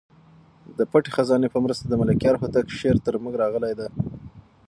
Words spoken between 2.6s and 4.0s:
شعر تر موږ راغلی دی.